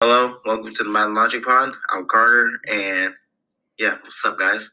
Hello, 0.00 0.36
welcome 0.44 0.72
to 0.72 0.84
the 0.84 0.90
Mountain 0.90 1.16
Logic 1.16 1.44
Pod. 1.44 1.72
I'm 1.90 2.06
Carter, 2.06 2.52
and 2.68 3.12
yeah, 3.80 3.96
what's 4.00 4.24
up, 4.24 4.38
guys? 4.38 4.70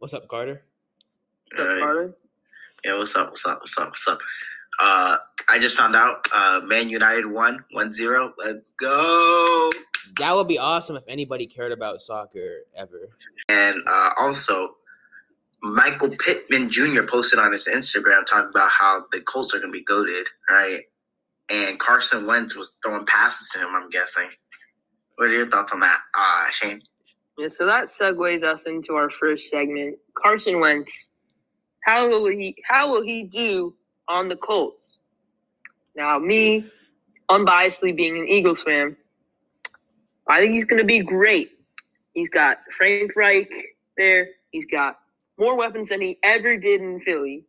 What's 0.00 0.12
up, 0.12 0.28
Carter? 0.28 0.60
All 1.58 1.64
right. 1.64 2.10
Yeah, 2.84 2.98
what's 2.98 3.16
up? 3.16 3.30
What's 3.30 3.46
up? 3.46 3.60
What's 3.60 3.78
up? 3.78 3.88
What's 3.88 4.06
up? 4.06 4.18
Uh, 4.78 5.16
I 5.48 5.58
just 5.58 5.78
found 5.78 5.96
out 5.96 6.26
uh, 6.30 6.60
Man 6.62 6.90
United 6.90 7.24
won 7.24 7.64
1-0. 7.74 8.32
Let's 8.36 8.70
go. 8.78 9.70
That 10.18 10.36
would 10.36 10.46
be 10.46 10.58
awesome 10.58 10.94
if 10.94 11.04
anybody 11.08 11.46
cared 11.46 11.72
about 11.72 12.02
soccer 12.02 12.64
ever. 12.76 13.08
And 13.48 13.78
uh, 13.88 14.10
also, 14.18 14.76
Michael 15.62 16.10
Pittman 16.10 16.68
Jr. 16.68 17.04
posted 17.04 17.38
on 17.38 17.54
his 17.54 17.66
Instagram 17.66 18.26
talking 18.26 18.50
about 18.50 18.70
how 18.70 19.06
the 19.10 19.22
Colts 19.22 19.54
are 19.54 19.58
going 19.58 19.72
to 19.72 19.78
be 19.78 19.84
goaded, 19.84 20.26
right? 20.50 20.82
And 21.48 21.80
Carson 21.80 22.26
Wentz 22.26 22.54
was 22.54 22.72
throwing 22.84 23.06
passes 23.06 23.48
to 23.54 23.60
him. 23.60 23.68
I'm 23.74 23.88
guessing. 23.88 24.28
What 25.20 25.28
are 25.28 25.34
your 25.34 25.50
thoughts 25.50 25.70
on 25.72 25.80
that, 25.80 25.98
uh, 26.14 26.46
Shane? 26.50 26.80
Yeah, 27.36 27.48
so 27.54 27.66
that 27.66 27.90
segues 27.90 28.42
us 28.42 28.62
into 28.62 28.94
our 28.94 29.10
first 29.10 29.50
segment. 29.50 29.98
Carson 30.14 30.60
Wentz. 30.60 31.10
How 31.84 32.08
will 32.08 32.26
he 32.28 32.56
how 32.66 32.90
will 32.90 33.02
he 33.02 33.24
do 33.24 33.74
on 34.08 34.30
the 34.30 34.36
Colts? 34.36 34.98
Now, 35.94 36.18
me, 36.18 36.64
unbiasedly 37.30 37.94
being 37.94 38.18
an 38.18 38.28
Eagles 38.28 38.62
fan, 38.62 38.96
I 40.26 40.40
think 40.40 40.54
he's 40.54 40.64
gonna 40.64 40.84
be 40.84 41.00
great. 41.00 41.50
He's 42.14 42.30
got 42.30 42.60
Frank 42.74 43.14
Reich 43.14 43.50
there, 43.98 44.26
he's 44.52 44.64
got 44.64 45.00
more 45.38 45.54
weapons 45.54 45.90
than 45.90 46.00
he 46.00 46.18
ever 46.22 46.56
did 46.56 46.80
in 46.80 46.98
Philly. 47.02 47.44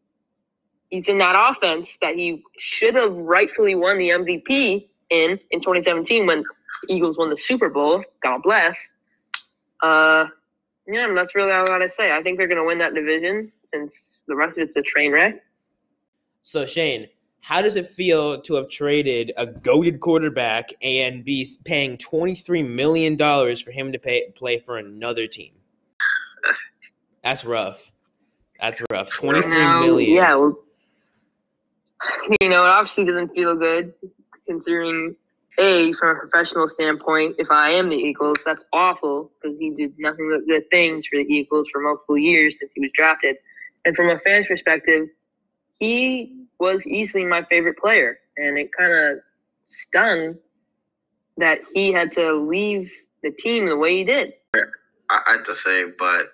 He's 0.89 1.07
in 1.07 1.19
that 1.19 1.37
offense 1.49 1.97
that 2.01 2.15
he 2.15 2.43
should 2.57 2.95
have 2.95 3.15
rightfully 3.15 3.75
won 3.75 3.97
the 3.97 4.09
MVP 4.09 4.89
in 5.09 5.39
in 5.51 5.61
2017 5.61 6.25
when 6.25 6.43
the 6.83 6.93
Eagles 6.93 7.17
won 7.17 7.29
the 7.29 7.37
Super 7.37 7.69
Bowl. 7.69 8.03
God 8.23 8.41
bless. 8.43 8.77
Uh, 9.81 10.25
yeah, 10.87 11.11
that's 11.15 11.35
really 11.35 11.51
all 11.51 11.63
I 11.63 11.67
gotta 11.67 11.89
say. 11.89 12.11
I 12.11 12.21
think 12.21 12.37
they're 12.37 12.47
gonna 12.47 12.65
win 12.65 12.79
that 12.79 12.93
division 12.93 13.51
since 13.73 13.93
the 14.27 14.35
rest 14.35 14.57
of 14.57 14.69
it's 14.69 14.75
a 14.75 14.81
train 14.81 15.11
wreck. 15.11 15.43
So 16.41 16.65
Shane, 16.65 17.07
how 17.41 17.61
does 17.61 17.75
it 17.75 17.87
feel 17.87 18.41
to 18.41 18.55
have 18.55 18.69
traded 18.69 19.31
a 19.37 19.45
goaded 19.45 19.99
quarterback 19.99 20.69
and 20.81 21.23
be 21.23 21.47
paying 21.65 21.97
twenty 21.97 22.35
three 22.35 22.63
million 22.63 23.15
dollars 23.15 23.61
for 23.61 23.71
him 23.71 23.91
to 23.91 23.99
pay, 23.99 24.31
play 24.35 24.57
for 24.57 24.77
another 24.77 25.27
team? 25.27 25.53
That's 27.23 27.45
rough. 27.45 27.91
That's 28.59 28.81
rough. 28.91 29.09
Twenty 29.11 29.41
three 29.41 29.79
million. 29.81 30.15
Yeah, 30.15 30.35
well, 30.35 30.57
you 32.41 32.49
know, 32.49 32.65
it 32.65 32.69
obviously 32.69 33.05
doesn't 33.05 33.33
feel 33.33 33.55
good 33.55 33.93
considering 34.47 35.15
a 35.57 35.93
from 35.93 36.17
a 36.17 36.19
professional 36.19 36.69
standpoint. 36.69 37.35
If 37.37 37.51
I 37.51 37.71
am 37.71 37.89
the 37.89 37.95
Eagles, 37.95 38.37
that's 38.45 38.63
awful 38.73 39.31
because 39.41 39.57
he 39.59 39.71
did 39.71 39.93
nothing 39.97 40.29
but 40.29 40.47
good 40.47 40.69
things 40.69 41.05
for 41.07 41.17
the 41.17 41.25
Eagles 41.25 41.67
for 41.71 41.81
multiple 41.81 42.17
years 42.17 42.57
since 42.59 42.71
he 42.73 42.81
was 42.81 42.91
drafted. 42.95 43.35
And 43.85 43.95
from 43.95 44.09
a 44.09 44.19
fan's 44.19 44.47
perspective, 44.47 45.07
he 45.79 46.45
was 46.59 46.85
easily 46.85 47.25
my 47.25 47.43
favorite 47.45 47.77
player, 47.77 48.19
and 48.37 48.57
it 48.57 48.69
kind 48.77 48.93
of 48.93 49.19
stung 49.69 50.35
that 51.37 51.59
he 51.73 51.91
had 51.91 52.11
to 52.13 52.33
leave 52.33 52.91
the 53.23 53.31
team 53.31 53.67
the 53.67 53.77
way 53.77 53.97
he 53.97 54.03
did. 54.03 54.33
I, 55.09 55.21
have 55.27 55.43
to 55.45 55.55
say, 55.55 55.85
but 55.97 56.27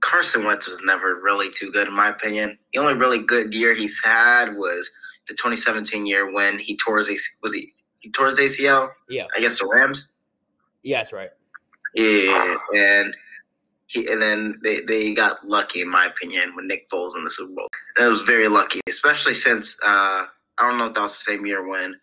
Carson 0.00 0.44
Wentz 0.44 0.66
was 0.66 0.80
never 0.84 1.20
really 1.20 1.50
too 1.50 1.70
good 1.70 1.88
in 1.88 1.94
my 1.94 2.08
opinion. 2.08 2.58
The 2.72 2.80
only 2.80 2.94
really 2.94 3.18
good 3.18 3.54
year 3.54 3.74
he's 3.74 3.98
had 4.02 4.56
was 4.56 4.90
the 5.28 5.34
2017 5.34 6.06
year 6.06 6.30
when 6.30 6.58
he 6.58 6.76
tore 6.76 6.98
his 6.98 7.08
was 7.42 7.54
he 7.54 7.72
he 8.00 8.10
tore 8.10 8.28
his 8.28 8.38
ACL. 8.38 8.90
Yeah. 9.08 9.26
I 9.36 9.40
guess 9.40 9.58
the 9.58 9.66
Rams. 9.66 10.08
Yeah, 10.82 10.98
that's 10.98 11.12
right. 11.12 11.30
Yeah, 11.94 12.56
and 12.74 13.14
he 13.86 14.06
and 14.10 14.22
then 14.22 14.54
they, 14.62 14.80
they 14.80 15.12
got 15.12 15.46
lucky 15.46 15.82
in 15.82 15.88
my 15.88 16.06
opinion 16.06 16.54
when 16.54 16.68
Nick 16.68 16.88
Foles 16.90 17.16
in 17.16 17.24
the 17.24 17.30
Super 17.30 17.52
Bowl. 17.52 17.68
And 17.96 18.06
it 18.06 18.10
was 18.10 18.22
very 18.22 18.48
lucky, 18.48 18.80
especially 18.88 19.34
since 19.34 19.76
uh, 19.82 20.24
I 20.24 20.28
don't 20.58 20.78
know 20.78 20.86
if 20.86 20.94
that 20.94 21.02
was 21.02 21.12
the 21.12 21.32
same 21.32 21.44
year 21.44 21.66
when 21.66 21.96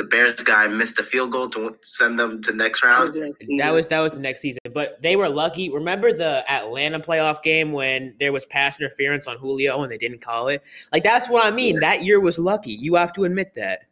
the 0.00 0.04
Bears 0.04 0.42
guy 0.42 0.66
missed 0.66 0.98
a 0.98 1.02
field 1.02 1.30
goal 1.30 1.48
to 1.50 1.76
send 1.82 2.18
them 2.18 2.40
to 2.42 2.52
next 2.52 2.82
round. 2.82 3.14
That 3.58 3.70
was 3.70 3.86
that 3.88 4.00
was 4.00 4.12
the 4.12 4.18
next 4.18 4.40
season, 4.40 4.60
but 4.72 5.00
they 5.02 5.16
were 5.16 5.28
lucky. 5.28 5.70
Remember 5.70 6.12
the 6.12 6.44
Atlanta 6.50 7.00
playoff 7.00 7.42
game 7.42 7.72
when 7.72 8.14
there 8.18 8.32
was 8.32 8.46
pass 8.46 8.80
interference 8.80 9.26
on 9.26 9.36
Julio 9.36 9.82
and 9.82 9.92
they 9.92 9.98
didn't 9.98 10.20
call 10.20 10.48
it? 10.48 10.62
Like 10.92 11.02
that's 11.02 11.28
what 11.28 11.44
I 11.44 11.50
mean. 11.50 11.80
That 11.80 12.02
year 12.02 12.20
was 12.20 12.38
lucky. 12.38 12.72
You 12.72 12.94
have 12.94 13.12
to 13.14 13.24
admit 13.24 13.54
that. 13.56 13.84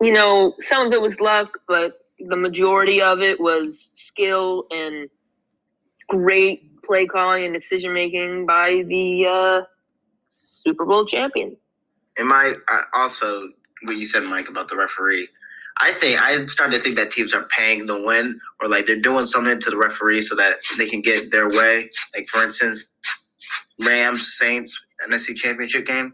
You 0.00 0.12
know, 0.12 0.54
some 0.62 0.86
of 0.86 0.92
it 0.92 1.00
was 1.00 1.20
luck, 1.20 1.58
but 1.68 2.06
the 2.18 2.36
majority 2.36 3.02
of 3.02 3.20
it 3.20 3.40
was 3.40 3.74
skill 3.94 4.66
and 4.70 5.08
great 6.08 6.82
play 6.84 7.06
calling 7.06 7.44
and 7.44 7.54
decision 7.54 7.92
making 7.92 8.46
by 8.46 8.82
the 8.86 9.26
uh, 9.26 9.62
Super 10.64 10.84
Bowl 10.84 11.06
champion. 11.06 11.56
And 12.18 12.28
my 12.28 12.52
I 12.68 12.84
also 12.94 13.40
what 13.82 13.96
you 13.96 14.06
said, 14.06 14.24
Mike, 14.24 14.48
about 14.48 14.68
the 14.68 14.76
referee. 14.76 15.28
I 15.78 15.92
think 15.94 16.20
I'm 16.20 16.48
starting 16.48 16.78
to 16.78 16.82
think 16.82 16.96
that 16.96 17.12
teams 17.12 17.32
are 17.32 17.44
paying 17.44 17.86
to 17.86 18.04
win, 18.04 18.38
or 18.60 18.68
like 18.68 18.86
they're 18.86 19.00
doing 19.00 19.26
something 19.26 19.60
to 19.60 19.70
the 19.70 19.76
referee 19.76 20.22
so 20.22 20.34
that 20.36 20.56
they 20.76 20.88
can 20.88 21.00
get 21.00 21.30
their 21.30 21.48
way. 21.48 21.90
Like 22.14 22.28
for 22.28 22.42
instance, 22.42 22.84
Rams 23.80 24.36
Saints 24.36 24.78
NFC 25.08 25.36
Championship 25.36 25.86
game, 25.86 26.12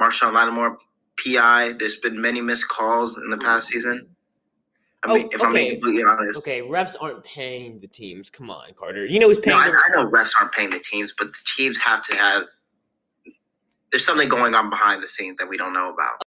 Marshon 0.00 0.32
Lattimore 0.32 0.78
PI. 1.24 1.72
There's 1.78 1.96
been 1.96 2.20
many 2.20 2.40
missed 2.40 2.68
calls 2.68 3.18
in 3.18 3.30
the 3.30 3.38
past 3.38 3.68
season. 3.68 4.08
I 5.04 5.12
Oh, 5.12 5.14
mean, 5.14 5.28
if 5.32 5.40
I'm 5.40 5.50
okay. 5.50 5.64
being 5.68 5.80
completely 5.80 6.02
honest, 6.04 6.38
Okay, 6.38 6.60
refs 6.60 6.96
aren't 7.00 7.22
paying 7.24 7.78
the 7.80 7.86
teams. 7.86 8.28
Come 8.30 8.50
on, 8.50 8.72
Carter. 8.76 9.06
You 9.06 9.20
know 9.20 9.28
who's 9.28 9.38
paying 9.38 9.56
no, 9.56 9.62
I, 9.62 9.66
I 9.68 9.90
know 9.94 10.10
refs 10.10 10.32
aren't 10.40 10.52
paying 10.52 10.70
the 10.70 10.80
teams, 10.80 11.14
but 11.16 11.28
the 11.28 11.38
teams 11.56 11.78
have 11.78 12.02
to 12.04 12.16
have. 12.16 12.44
There's 13.92 14.04
something 14.04 14.28
going 14.28 14.54
on 14.54 14.70
behind 14.70 15.02
the 15.02 15.08
scenes 15.08 15.38
that 15.38 15.48
we 15.48 15.56
don't 15.56 15.72
know 15.72 15.92
about. 15.92 16.20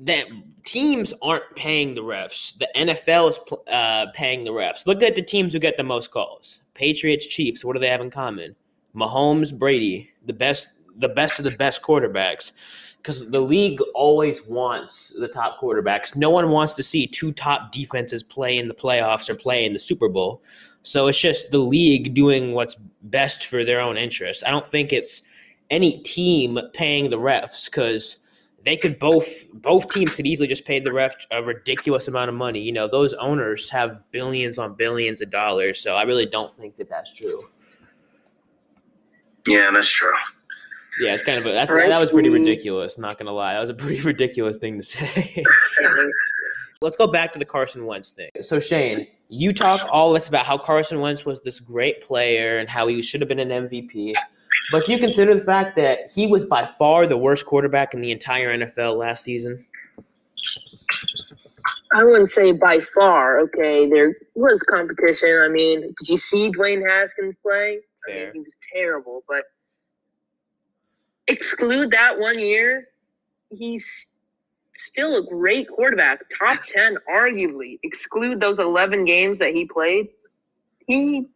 that 0.00 0.26
teams 0.64 1.12
aren't 1.22 1.44
paying 1.54 1.94
the 1.94 2.02
refs. 2.02 2.56
The 2.58 2.68
NFL 2.74 3.28
is 3.30 3.38
pl- 3.38 3.62
uh, 3.68 4.06
paying 4.14 4.44
the 4.44 4.50
refs. 4.50 4.86
Look 4.86 5.02
at 5.02 5.14
the 5.14 5.22
teams 5.22 5.52
who 5.52 5.58
get 5.58 5.76
the 5.76 5.84
most 5.84 6.10
calls. 6.10 6.64
Patriots, 6.74 7.26
Chiefs. 7.26 7.64
What 7.64 7.74
do 7.74 7.80
they 7.80 7.88
have 7.88 8.00
in 8.00 8.10
common? 8.10 8.56
Mahomes, 8.94 9.56
Brady, 9.56 10.10
the 10.24 10.32
best, 10.32 10.68
the 10.96 11.08
best 11.08 11.38
of 11.38 11.44
the 11.44 11.50
best 11.52 11.82
quarterbacks. 11.82 12.52
Because 13.06 13.30
the 13.30 13.40
league 13.40 13.80
always 13.94 14.44
wants 14.48 15.14
the 15.16 15.28
top 15.28 15.60
quarterbacks. 15.60 16.16
No 16.16 16.28
one 16.28 16.50
wants 16.50 16.72
to 16.72 16.82
see 16.82 17.06
two 17.06 17.30
top 17.30 17.70
defenses 17.70 18.24
play 18.24 18.58
in 18.58 18.66
the 18.66 18.74
playoffs 18.74 19.30
or 19.30 19.36
play 19.36 19.64
in 19.64 19.72
the 19.72 19.78
Super 19.78 20.08
Bowl. 20.08 20.42
So 20.82 21.06
it's 21.06 21.20
just 21.20 21.52
the 21.52 21.58
league 21.58 22.14
doing 22.14 22.52
what's 22.52 22.74
best 23.02 23.46
for 23.46 23.62
their 23.62 23.80
own 23.80 23.96
interest. 23.96 24.42
I 24.44 24.50
don't 24.50 24.66
think 24.66 24.92
it's 24.92 25.22
any 25.70 26.02
team 26.02 26.58
paying 26.72 27.10
the 27.10 27.16
refs 27.16 27.66
because 27.66 28.16
they 28.64 28.76
could 28.76 28.98
both 28.98 29.52
both 29.54 29.88
teams 29.90 30.16
could 30.16 30.26
easily 30.26 30.48
just 30.48 30.64
pay 30.64 30.80
the 30.80 30.92
ref 30.92 31.14
a 31.30 31.40
ridiculous 31.40 32.08
amount 32.08 32.28
of 32.28 32.34
money. 32.34 32.58
You 32.58 32.72
know, 32.72 32.88
those 32.88 33.14
owners 33.14 33.70
have 33.70 34.00
billions 34.10 34.58
on 34.58 34.74
billions 34.74 35.20
of 35.20 35.30
dollars, 35.30 35.80
so 35.80 35.94
I 35.94 36.02
really 36.02 36.26
don't 36.26 36.52
think 36.56 36.76
that 36.78 36.88
that's 36.88 37.14
true. 37.14 37.48
Yeah, 39.46 39.70
that's 39.70 39.90
true. 39.90 40.10
Yeah, 41.00 41.12
it's 41.14 41.22
kind 41.22 41.38
of 41.38 41.46
a, 41.46 41.52
that's 41.52 41.70
Right. 41.70 41.88
that 41.88 41.98
was 41.98 42.10
pretty 42.10 42.28
mm-hmm. 42.28 42.44
ridiculous. 42.44 42.98
Not 42.98 43.18
gonna 43.18 43.32
lie, 43.32 43.54
that 43.54 43.60
was 43.60 43.70
a 43.70 43.74
pretty 43.84 44.00
ridiculous 44.02 44.56
thing 44.58 44.76
to 44.78 44.82
say. 44.82 45.44
Let's 46.82 46.96
go 46.96 47.06
back 47.06 47.32
to 47.32 47.38
the 47.38 47.44
Carson 47.44 47.86
Wentz 47.86 48.10
thing. 48.10 48.30
So 48.42 48.60
Shane, 48.60 49.06
you 49.28 49.52
talk 49.52 49.88
all 49.90 50.12
this 50.12 50.28
about 50.28 50.44
how 50.44 50.58
Carson 50.58 51.00
Wentz 51.00 51.24
was 51.24 51.40
this 51.40 51.58
great 51.58 52.02
player 52.02 52.58
and 52.58 52.68
how 52.68 52.86
he 52.86 53.02
should 53.02 53.20
have 53.22 53.28
been 53.28 53.38
an 53.38 53.48
MVP. 53.48 54.14
But 54.70 54.84
do 54.84 54.92
you 54.92 54.98
consider 54.98 55.34
the 55.34 55.42
fact 55.42 55.76
that 55.76 56.10
he 56.12 56.26
was 56.26 56.44
by 56.44 56.66
far 56.66 57.06
the 57.06 57.16
worst 57.16 57.46
quarterback 57.46 57.94
in 57.94 58.00
the 58.00 58.10
entire 58.10 58.56
NFL 58.56 58.96
last 58.96 59.24
season? 59.24 59.64
I 61.94 62.04
wouldn't 62.04 62.30
say 62.30 62.52
by 62.52 62.80
far. 62.94 63.38
Okay, 63.40 63.88
there 63.88 64.14
was 64.34 64.60
competition. 64.68 65.40
I 65.42 65.48
mean, 65.48 65.80
did 65.80 66.08
you 66.08 66.18
see 66.18 66.50
Dwayne 66.50 66.86
Haskins 66.86 67.36
play? 67.42 67.78
I 68.08 68.12
mean, 68.12 68.30
he 68.34 68.38
was 68.40 68.56
terrible. 68.74 69.22
But 69.28 69.44
exclude 71.28 71.90
that 71.90 72.18
one 72.18 72.38
year, 72.38 72.88
he's 73.50 74.06
still 74.76 75.16
a 75.16 75.26
great 75.26 75.68
quarterback, 75.68 76.20
top 76.38 76.60
ten, 76.66 76.96
arguably. 77.12 77.78
Exclude 77.82 78.40
those 78.40 78.58
eleven 78.58 79.04
games 79.04 79.38
that 79.38 79.54
he 79.54 79.64
played, 79.64 80.08
he 80.86 81.26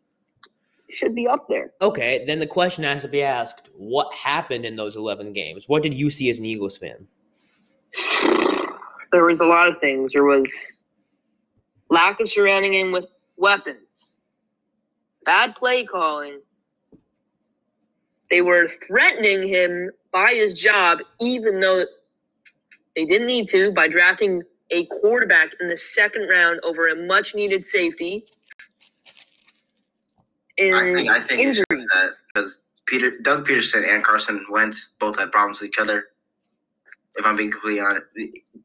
should 0.91 1.15
be 1.15 1.27
up 1.27 1.47
there. 1.49 1.73
Okay, 1.81 2.25
then 2.27 2.39
the 2.39 2.47
question 2.47 2.85
has 2.85 3.03
to 3.03 3.09
be 3.09 3.23
asked: 3.23 3.71
What 3.75 4.13
happened 4.13 4.65
in 4.65 4.77
those 4.77 4.97
eleven 4.97 5.33
games? 5.33 5.69
What 5.69 5.83
did 5.83 5.95
you 5.95 6.11
see 6.11 6.31
as 6.31 6.39
an 6.39 6.45
Eagles 6.45 6.77
fan? 6.77 7.07
There 9.13 9.25
was 9.25 9.41
a 9.41 9.45
lot 9.45 9.67
of 9.67 9.81
things. 9.81 10.13
There 10.13 10.23
was 10.23 10.47
lack 11.89 12.21
of 12.21 12.31
surrounding 12.31 12.75
him 12.75 12.93
with 12.93 13.07
weapons, 13.37 14.13
bad 15.25 15.57
play 15.57 15.85
calling. 15.85 16.41
They 18.31 18.43
were 18.43 18.69
threatening 18.87 19.49
him 19.49 19.91
by 20.13 20.35
his 20.35 20.55
job, 20.55 20.99
even 21.21 21.61
though 21.61 21.85
they 22.95 23.05
didn't 23.05 23.27
need 23.27 23.49
to, 23.51 23.73
by 23.73 23.89
drafting 23.89 24.43
a 24.71 24.87
quarterback 24.87 25.51
in 25.61 25.69
the 25.69 25.77
second 25.77 26.29
round 26.29 26.61
over 26.63 26.89
a 26.89 26.97
much 27.07 27.35
needed 27.35 27.67
safety. 27.67 28.25
In 30.59 30.75
I 30.75 30.93
think 30.93 31.09
I 31.09 31.21
think 31.21 31.41
it's 31.41 31.59
injury. 31.59 31.65
just 31.73 31.89
that 31.95 32.11
because 32.33 32.59
Peter 32.87 33.19
Doug 33.19 33.47
Pederson 33.47 33.89
and 33.89 34.05
Carson 34.05 34.45
Wentz 34.51 34.91
both 35.01 35.19
had 35.19 35.33
problems 35.33 35.61
with 35.61 35.71
each 35.71 35.79
other. 35.79 36.05
If 37.17 37.27
I'm 37.27 37.37
being 37.37 37.51
completely 37.51 37.81
honest, 37.81 38.07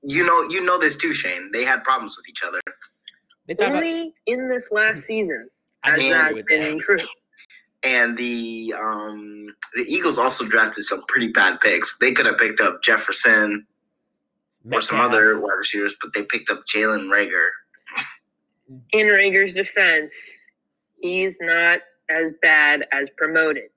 you 0.03 0.23
know 0.23 0.47
you 0.49 0.63
know 0.63 0.77
this 0.77 0.97
too, 0.97 1.13
Shane. 1.13 1.49
They 1.51 1.63
had 1.63 1.83
problems 1.83 2.17
with 2.17 2.27
each 2.29 2.41
other. 2.45 2.59
They 3.47 3.55
talk 3.55 3.69
about, 3.69 3.83
Only 3.83 4.13
in 4.27 4.49
this 4.49 4.69
last 4.71 5.03
season 5.03 5.49
I 5.83 5.91
has 5.91 6.09
that 6.09 6.45
been 6.47 6.79
true. 6.79 6.99
And 7.85 8.17
the 8.17 8.73
um 8.77 9.47
the 9.75 9.83
Eagles 9.83 10.17
also 10.17 10.45
drafted 10.45 10.83
some 10.83 11.03
pretty 11.07 11.27
bad 11.27 11.59
picks. 11.61 11.95
They 11.99 12.11
could 12.11 12.25
have 12.25 12.37
picked 12.37 12.59
up 12.59 12.83
Jefferson 12.83 13.65
or 14.71 14.81
some 14.81 14.99
other 14.99 15.39
wide 15.39 15.53
receivers, 15.53 15.95
but 16.01 16.11
they 16.13 16.23
picked 16.23 16.49
up 16.49 16.63
Jalen 16.73 17.07
Reagor. 17.07 17.47
In 18.93 19.05
Reagor's 19.07 19.53
defense, 19.53 20.15
he's 20.99 21.37
not 21.39 21.79
as 22.09 22.33
bad 22.41 22.85
as 22.91 23.07
promoted. 23.17 23.69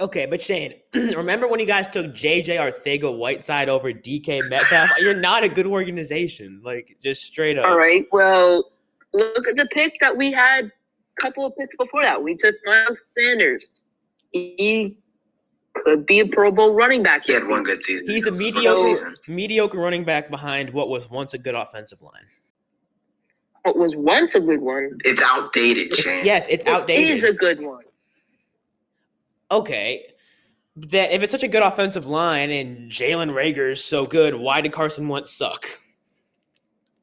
Okay, 0.00 0.26
but 0.26 0.40
Shane, 0.40 0.74
remember 0.94 1.48
when 1.48 1.58
you 1.58 1.66
guys 1.66 1.88
took 1.88 2.06
JJ 2.06 2.58
Arcega 2.58 3.16
Whiteside 3.16 3.68
over 3.68 3.92
DK 3.92 4.48
Metcalf? 4.48 4.90
You're 4.98 5.14
not 5.14 5.42
a 5.42 5.48
good 5.48 5.66
organization. 5.66 6.60
Like, 6.62 6.96
just 7.02 7.22
straight 7.24 7.58
up. 7.58 7.64
All 7.64 7.76
right. 7.76 8.06
Well, 8.12 8.70
look 9.12 9.48
at 9.48 9.56
the 9.56 9.66
pick 9.72 9.94
that 10.00 10.16
we 10.16 10.30
had. 10.30 10.70
A 11.18 11.22
couple 11.22 11.46
of 11.46 11.56
picks 11.56 11.74
before 11.76 12.02
that, 12.02 12.22
we 12.22 12.36
took 12.36 12.54
Miles 12.64 13.02
Sanders. 13.16 13.66
He 14.32 14.96
could 15.74 16.06
be 16.06 16.20
a 16.20 16.26
Pro 16.26 16.50
Bowl 16.50 16.74
running 16.74 17.02
back. 17.02 17.24
He 17.24 17.32
had 17.32 17.46
one 17.46 17.62
good 17.62 17.82
season. 17.82 18.08
He's 18.08 18.26
a 18.26 18.30
mediocre, 18.30 19.14
mediocre 19.26 19.78
running 19.78 20.04
back 20.04 20.30
behind 20.30 20.70
what 20.70 20.88
was 20.88 21.08
once 21.10 21.34
a 21.34 21.38
good 21.38 21.54
offensive 21.54 22.02
line. 22.02 22.26
What 23.62 23.76
was 23.76 23.92
once 23.96 24.34
a 24.34 24.40
good 24.40 24.60
one 24.60 24.98
It's 25.04 25.20
outdated, 25.22 25.92
It's- 25.98 26.24
yes, 26.24 26.46
it's 26.48 26.62
It 26.64 26.68
outdated. 26.70 27.10
is 27.10 27.24
a 27.24 27.32
good 27.32 27.60
one. 27.60 27.84
okay. 29.50 30.14
That 30.76 31.12
if 31.12 31.22
it's 31.24 31.32
such 31.32 31.42
a 31.42 31.48
good 31.48 31.62
offensive 31.64 32.06
line 32.06 32.50
and 32.50 32.88
Jalen 32.90 33.34
Reagor's 33.34 33.82
so 33.82 34.06
good, 34.06 34.36
why 34.36 34.60
did 34.60 34.72
Carson 34.72 35.08
Wentz 35.08 35.32
suck? 35.32 35.66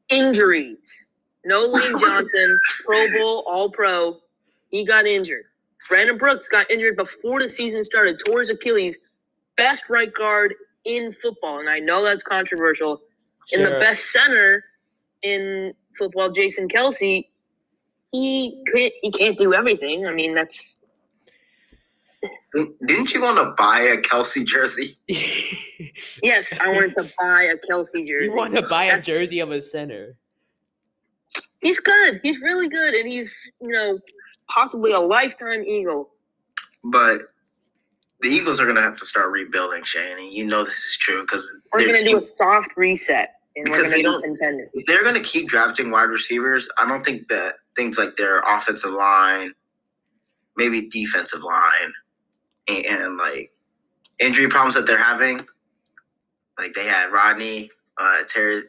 Injuries. 0.08 1.05
No 1.46 1.60
Lane 1.62 1.98
Johnson, 1.98 2.58
Pro 2.84 3.06
Bowl, 3.16 3.44
All 3.46 3.70
Pro. 3.70 4.18
He 4.70 4.84
got 4.84 5.06
injured. 5.06 5.44
Brandon 5.88 6.18
Brooks 6.18 6.48
got 6.48 6.68
injured 6.70 6.96
before 6.96 7.40
the 7.40 7.48
season 7.48 7.84
started, 7.84 8.20
tore 8.26 8.40
his 8.40 8.50
Achilles. 8.50 8.98
Best 9.56 9.84
right 9.88 10.12
guard 10.12 10.54
in 10.84 11.14
football, 11.22 11.60
and 11.60 11.68
I 11.70 11.78
know 11.78 12.04
that's 12.04 12.22
controversial. 12.22 13.00
And 13.52 13.64
the 13.64 13.70
best 13.70 14.10
center 14.10 14.64
in 15.22 15.72
football, 15.96 16.30
Jason 16.32 16.68
Kelce, 16.68 17.26
he 18.12 18.64
can't 18.72 18.92
he 19.02 19.10
can't 19.12 19.38
do 19.38 19.54
everything. 19.54 20.06
I 20.06 20.12
mean, 20.12 20.34
that's 20.34 20.76
Didn't 22.86 23.14
you 23.14 23.22
want 23.22 23.38
to 23.38 23.54
buy 23.56 23.80
a 23.82 23.98
Kelce 23.98 24.44
jersey? 24.44 24.98
yes. 26.22 26.52
I 26.60 26.68
wanted 26.68 26.94
to 26.96 27.08
buy 27.18 27.44
a 27.44 27.56
Kelce 27.70 27.92
jersey. 28.06 28.26
you 28.26 28.34
want 28.34 28.54
to 28.56 28.62
buy 28.62 28.86
a 28.86 29.00
jersey 29.00 29.40
of 29.40 29.52
a 29.52 29.62
center? 29.62 30.16
He's 31.60 31.80
good. 31.80 32.20
He's 32.22 32.40
really 32.40 32.68
good, 32.68 32.94
and 32.94 33.08
he's 33.08 33.34
you 33.60 33.68
know 33.68 33.98
possibly 34.48 34.92
a 34.92 35.00
lifetime 35.00 35.64
Eagle. 35.64 36.10
But 36.84 37.22
the 38.20 38.28
Eagles 38.28 38.60
are 38.60 38.66
gonna 38.66 38.82
have 38.82 38.96
to 38.96 39.06
start 39.06 39.30
rebuilding, 39.30 39.84
Shane, 39.84 40.18
and 40.18 40.32
you 40.32 40.44
know 40.46 40.64
this 40.64 40.74
is 40.74 40.96
true 41.00 41.22
because 41.22 41.48
We're 41.72 41.86
gonna 41.86 42.04
do 42.04 42.18
a 42.18 42.22
soft 42.22 42.70
reset, 42.76 43.30
and 43.56 43.68
we're 43.68 43.76
Because 43.76 43.90
gonna 43.92 43.96
they 43.96 44.02
be 44.02 44.02
don't- 44.74 44.86
they're 44.86 45.04
gonna 45.04 45.20
keep 45.22 45.48
drafting 45.48 45.90
wide 45.90 46.10
receivers, 46.10 46.68
I 46.78 46.86
don't 46.86 47.04
think 47.04 47.28
that 47.28 47.56
things 47.76 47.98
like 47.98 48.16
their 48.16 48.40
offensive 48.40 48.92
line, 48.92 49.52
maybe 50.56 50.88
defensive 50.88 51.42
line, 51.42 51.92
and, 52.68 52.86
and 52.86 53.16
like 53.18 53.52
injury 54.18 54.48
problems 54.48 54.74
that 54.76 54.86
they're 54.86 54.96
having, 54.98 55.46
like 56.58 56.74
they 56.74 56.86
had 56.86 57.12
Rodney, 57.12 57.70
uh, 57.98 58.22
Terry, 58.28 58.64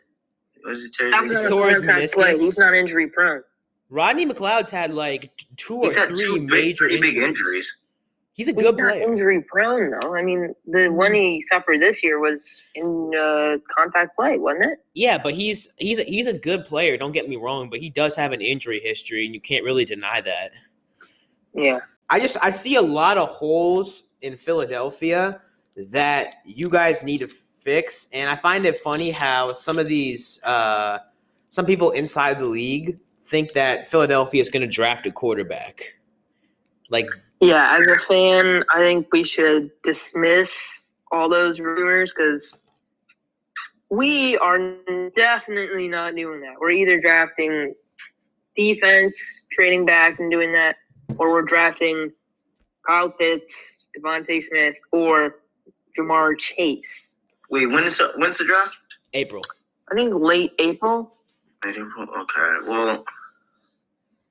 was 0.68 0.84
it 0.84 0.94
Terry? 0.94 1.12
That 1.12 1.24
was 1.24 1.32
on 1.34 1.42
his 1.42 1.50
contract 1.80 2.14
play. 2.14 2.34
meniscus. 2.34 2.40
He's 2.40 2.58
not 2.60 2.76
injury 2.76 3.08
prone. 3.08 3.42
Rodney 3.90 4.26
McLeod's 4.26 4.70
had 4.70 4.94
like 4.94 5.32
two 5.56 5.78
or 5.78 5.94
three 5.94 6.26
two 6.26 6.34
big, 6.42 6.50
major 6.50 6.86
pretty 6.86 7.00
big 7.00 7.16
injuries. 7.18 7.28
injuries. 7.28 7.74
He's 8.34 8.48
a 8.50 8.52
He's 8.52 8.62
good 8.62 8.78
not 8.78 8.92
player. 8.92 9.04
injury 9.12 9.42
prone 9.50 9.92
though. 10.00 10.16
I 10.16 10.22
mean, 10.22 10.54
the 10.68 10.90
one 10.90 11.14
he 11.14 11.44
suffered 11.50 11.82
this 11.82 12.04
year 12.04 12.20
was 12.20 12.42
in 12.76 13.12
uh, 13.18 13.58
contact 13.76 14.16
play, 14.16 14.38
wasn't 14.38 14.66
it? 14.66 14.80
Yeah, 14.94 15.18
but 15.18 15.34
he's 15.34 15.70
he's 15.78 15.98
a, 16.00 16.04
he's 16.04 16.28
a 16.28 16.34
good 16.34 16.66
player. 16.66 16.98
Don't 16.98 17.14
get 17.14 17.28
me 17.28 17.36
wrong, 17.38 17.70
but 17.70 17.80
he 17.80 17.90
does 17.90 18.16
have 18.16 18.34
an 18.34 18.42
injury 18.42 18.80
history, 18.84 19.26
and 19.26 19.34
you 19.34 19.42
can't 19.42 19.64
really 19.64 19.86
deny 19.86 20.22
that. 20.22 20.52
Yeah. 21.56 21.80
I 22.10 22.20
just 22.20 22.38
I 22.42 22.52
see 22.52 22.76
a 22.76 22.82
lot 22.82 23.18
of 23.18 23.30
holes 23.30 24.04
in 24.22 24.38
Philadelphia 24.38 25.42
that 25.92 26.36
you 26.46 26.70
guys 26.70 27.04
need 27.04 27.20
to 27.20 27.28
fix, 27.68 28.08
and 28.14 28.30
I 28.30 28.38
find 28.38 28.66
it 28.66 28.78
funny 28.78 29.12
how 29.12 29.52
some 29.52 29.78
of 29.78 29.90
these 29.90 30.42
uh, 30.44 31.00
some 31.50 31.66
people 31.66 31.92
inside 31.92 32.40
the 32.40 32.46
league 32.46 32.98
think 33.26 33.52
that 33.56 33.90
Philadelphia 33.90 34.42
is 34.42 34.48
going 34.48 34.62
to 34.62 34.74
draft 34.74 35.06
a 35.06 35.12
quarterback. 35.12 35.82
Like, 36.90 37.08
Yeah, 37.42 37.76
as 37.78 37.86
a 37.86 38.00
fan, 38.08 38.64
I 38.74 38.78
think 38.78 39.08
we 39.12 39.26
should 39.26 39.70
dismiss 39.84 40.56
all 41.12 41.28
those 41.28 41.60
rumors 41.60 42.10
because 42.16 42.54
we 43.90 44.38
are 44.38 44.76
definitely 45.18 45.90
not 45.90 46.16
doing 46.16 46.40
that. 46.40 46.54
We're 46.62 46.72
either 46.72 47.02
drafting 47.02 47.74
defense, 48.56 49.18
trading 49.52 49.86
back 49.86 50.22
and 50.22 50.32
doing 50.32 50.54
that, 50.54 50.78
or 51.18 51.34
we're 51.34 51.42
drafting 51.42 52.14
Kyle 52.88 53.10
Pitts, 53.10 53.54
DeVonta 53.98 54.42
Smith, 54.42 54.76
or 54.94 55.42
Ja'Marr 55.98 56.40
Chase. 56.40 57.10
Wait, 57.50 57.68
when 57.68 57.84
is 57.84 57.98
the, 57.98 58.12
when's 58.18 58.38
the 58.38 58.46
draft? 58.46 58.76
April. 59.14 59.44
I 59.92 59.96
think 59.96 60.14
late 60.16 60.52
April. 60.60 61.14
I 61.64 61.72
don't- 61.72 61.92
Okay, 61.98 62.68
well, 62.68 62.98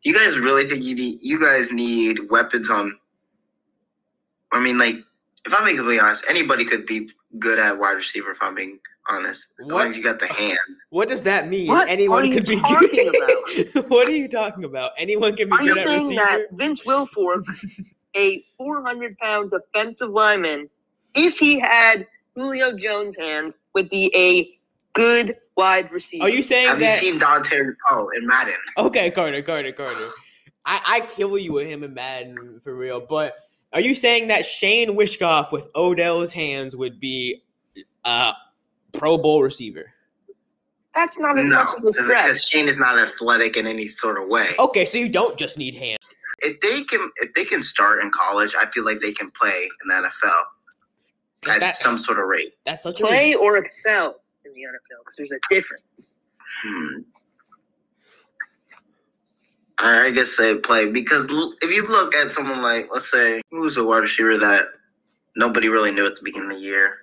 do 0.03 0.11
you 0.11 0.15
guys 0.15 0.39
really 0.39 0.69
think 0.69 0.85
you 0.85 0.95
need? 0.95 1.19
You 1.23 1.41
guys 1.41 1.73
need 1.73 2.31
weapons 2.31 2.71
on. 2.71 2.97
I 4.53 4.61
mean, 4.61 4.79
like, 4.79 4.97
if 5.45 5.53
I'm 5.53 5.65
being 5.65 5.77
completely 5.77 6.01
honest, 6.01 6.25
anybody 6.29 6.65
could 6.65 6.87
be 6.87 7.11
good 7.39 7.59
at 7.59 7.77
wide 7.79 7.93
receiver. 7.93 8.31
If 8.31 8.39
I'm 8.41 8.55
being 8.55 8.79
honest, 9.09 9.49
as 9.61 9.67
What? 9.67 9.75
long 9.75 9.91
as 9.91 9.97
you 9.97 10.03
got 10.05 10.21
the 10.21 10.29
hands. 10.29 10.59
What 10.91 11.09
does 11.09 11.23
that 11.23 11.49
mean? 11.49 11.69
What 11.69 11.89
Anyone 11.89 12.23
are 12.23 12.27
you 12.27 12.33
could 12.35 12.47
be 12.47 12.61
talking 12.61 12.89
good. 13.73 13.85
what 13.91 14.07
are 14.09 14.13
you 14.17 14.29
talking 14.29 14.65
about? 14.65 14.93
Anyone 14.97 15.35
can 15.35 15.49
be 15.49 15.57
Are 15.57 15.63
you 15.63 15.75
good 15.75 15.79
at 15.79 15.87
saying 15.87 16.03
receiver. 16.03 16.21
that 16.25 16.41
Vince 16.53 16.83
Wilfork, 16.85 17.43
a 18.17 18.45
400 18.59 19.19
pound 19.19 19.51
defensive 19.51 20.11
lineman, 20.11 20.69
if 21.15 21.35
he 21.39 21.59
had 21.59 22.07
Julio 22.37 22.77
Jones' 22.77 23.17
hands, 23.17 23.55
would 23.75 23.89
be 23.89 24.13
a 24.15 24.57
good 24.93 25.37
wide 25.57 25.91
receiver? 25.91 26.25
Are 26.25 26.29
you 26.29 26.43
saying 26.43 26.69
Have 26.69 26.79
you 26.79 26.87
that? 26.87 27.01
seen 27.01 27.19
Dante 27.19 27.57
Poe 27.59 27.73
oh, 27.91 28.11
in 28.15 28.27
Madden? 28.27 28.55
Okay, 28.77 29.11
Carter, 29.11 29.43
Carter, 29.43 29.73
Carter. 29.73 30.11
I, 30.65 30.81
I 30.87 31.01
kill 31.01 31.37
you 31.39 31.53
with 31.53 31.67
him 31.67 31.83
and 31.83 31.95
Madden 31.95 32.61
for 32.63 32.75
real, 32.77 33.01
but 33.01 33.35
are 33.73 33.81
you 33.81 33.95
saying 33.95 34.29
that 34.29 34.45
Shane 34.45 34.91
Wishkoff 34.91 35.51
with 35.51 35.71
Odell's 35.75 36.33
hands 36.33 36.77
would 36.77 37.01
be 37.01 37.43
a 38.05 38.33
Pro 38.93 39.17
Bowl 39.17 39.43
receiver? 39.43 39.93
That's 40.95 41.19
not 41.19 41.39
as 41.39 41.47
No, 41.47 41.65
much 41.65 41.79
as 41.79 41.85
a 41.85 41.89
because 41.89 42.05
stretch. 42.05 42.49
Shane 42.49 42.69
is 42.69 42.79
not 42.79 42.99
athletic 42.99 43.57
in 43.57 43.67
any 43.67 43.89
sort 43.89 44.21
of 44.21 44.29
way. 44.29 44.55
Okay, 44.59 44.85
so 44.85 44.99
you 44.99 45.09
don't 45.09 45.39
just 45.39 45.57
need 45.59 45.75
hands. 45.75 45.99
If 46.41 46.61
they 46.61 46.85
can, 46.85 47.11
if 47.17 47.33
they 47.35 47.45
can 47.45 47.63
start 47.63 48.03
in 48.03 48.11
college, 48.11 48.55
I 48.55 48.67
feel 48.71 48.85
like 48.85 49.01
they 49.01 49.13
can 49.13 49.31
play 49.31 49.69
in 49.83 49.89
the 49.89 49.95
NFL 49.95 50.43
at 51.49 51.61
That- 51.61 51.77
some 51.77 51.99
sort 51.99 52.19
of 52.19 52.27
rate. 52.27 52.55
that's 52.65 52.83
such 52.83 53.01
a 53.01 53.07
Play 53.07 53.35
or 53.35 53.57
excel 53.59 54.21
in 54.45 54.53
the 54.55 54.63
NFL 54.63 55.03
because 55.05 55.15
there's 55.17 55.31
a 55.31 55.55
difference. 55.55 55.83
Hmm. 56.63 56.99
I 59.79 60.07
I 60.07 60.11
guess 60.11 60.37
they 60.37 60.55
play 60.55 60.87
because 60.91 61.27
if 61.61 61.71
you 61.71 61.83
look 61.87 62.15
at 62.15 62.33
someone 62.33 62.63
like, 62.63 62.89
let's 62.93 63.11
say, 63.11 63.43
who's 63.51 63.77
a 63.77 63.85
wide 63.85 63.99
receiver 63.99 64.39
that 64.39 64.67
nobody 65.37 65.69
really 65.69 65.91
knew 65.93 66.07
at 66.07 66.17
the 66.17 66.23
beginning 66.23 66.51
of 66.53 66.57
the 66.57 66.63
year, 66.63 66.99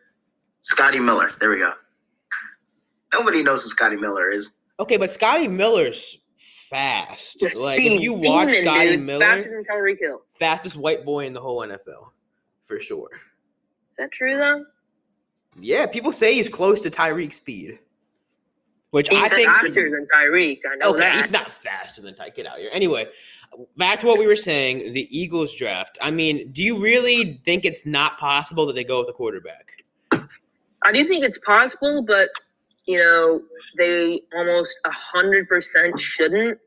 Scotty 0.61 0.99
Miller. 0.99 1.29
There 1.39 1.49
we 1.49 1.57
go. 1.59 1.73
Nobody 3.13 3.43
knows 3.43 3.63
who 3.63 3.69
Scotty 3.69 3.95
Miller 3.95 4.31
is. 4.31 4.49
Okay, 4.79 4.97
but 4.97 5.11
Scotty 5.11 5.47
Miller's 5.47 6.17
fast. 6.67 7.37
The 7.41 7.51
Like 7.59 7.79
if 7.81 8.01
you 8.01 8.13
watch 8.13 8.49
Scotty 8.51 8.97
Miller, 8.97 9.19
faster 9.23 9.51
than 9.51 9.63
Tyreek 9.65 9.99
Hill. 9.99 10.23
fastest 10.31 10.75
white 10.77 11.05
boy 11.05 11.27
in 11.27 11.33
the 11.33 11.41
whole 11.41 11.59
NFL, 11.61 12.09
for 12.63 12.79
sure. 12.79 13.09
Is 13.93 13.97
that 13.99 14.11
true 14.11 14.37
though? 14.37 14.65
Yeah, 15.59 15.85
people 15.85 16.11
say 16.11 16.33
he's 16.33 16.49
close 16.49 16.79
to 16.81 16.89
Tyreek 16.89 17.31
speed, 17.31 17.77
which 18.89 19.07
He's 19.09 19.19
I 19.21 19.29
think. 19.29 19.47
faster 19.49 19.89
than 19.91 20.07
Tyreek. 20.15 20.59
I 20.71 20.75
know 20.77 20.89
Okay, 20.89 20.99
that. 21.01 21.15
he's 21.17 21.31
not 21.31 21.51
faster 21.51 22.01
than 22.01 22.15
Ty. 22.15 22.29
Get 22.29 22.47
out 22.47 22.57
here. 22.57 22.69
Anyway, 22.73 23.07
back 23.77 23.99
to 23.99 24.07
what 24.07 24.17
we 24.17 24.25
were 24.25 24.35
saying. 24.35 24.93
The 24.93 25.07
Eagles 25.15 25.53
draft. 25.53 25.99
I 26.01 26.09
mean, 26.09 26.51
do 26.53 26.63
you 26.63 26.79
really 26.79 27.39
think 27.45 27.65
it's 27.65 27.85
not 27.85 28.17
possible 28.17 28.65
that 28.65 28.73
they 28.73 28.83
go 28.83 28.99
with 28.99 29.09
a 29.09 29.13
quarterback? 29.13 29.73
I 30.11 30.91
do 30.91 31.07
think 31.07 31.23
it's 31.23 31.37
possible, 31.45 32.03
but 32.05 32.29
you 32.85 32.97
know, 32.97 33.41
they 33.77 34.21
almost 34.35 34.73
a 34.85 34.91
hundred 34.91 35.47
percent 35.47 35.99
shouldn't 35.99 36.57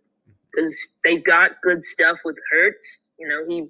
because 0.55 0.75
they 1.03 1.17
got 1.19 1.61
good 1.63 1.85
stuff 1.85 2.19
with 2.25 2.37
Hurts. 2.53 2.89
You 3.19 3.27
know, 3.29 3.45
he 3.49 3.67